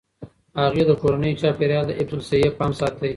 [0.61, 3.09] هغې د کورني چاپیریال د حفظ الصحې پام ساتي.